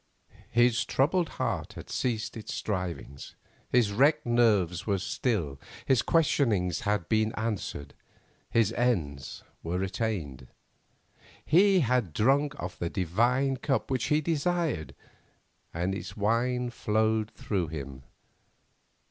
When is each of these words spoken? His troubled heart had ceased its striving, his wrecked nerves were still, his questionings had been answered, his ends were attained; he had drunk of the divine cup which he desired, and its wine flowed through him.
His 0.49 0.83
troubled 0.83 1.29
heart 1.37 1.73
had 1.73 1.87
ceased 1.91 2.35
its 2.35 2.55
striving, 2.55 3.19
his 3.69 3.91
wrecked 3.91 4.25
nerves 4.25 4.87
were 4.87 4.97
still, 4.97 5.59
his 5.85 6.01
questionings 6.01 6.79
had 6.79 7.07
been 7.07 7.31
answered, 7.33 7.93
his 8.49 8.73
ends 8.73 9.43
were 9.61 9.83
attained; 9.83 10.47
he 11.45 11.81
had 11.81 12.13
drunk 12.13 12.55
of 12.59 12.79
the 12.79 12.89
divine 12.89 13.57
cup 13.57 13.91
which 13.91 14.05
he 14.05 14.21
desired, 14.21 14.95
and 15.71 15.93
its 15.93 16.17
wine 16.17 16.71
flowed 16.71 17.29
through 17.35 17.67
him. 17.67 18.01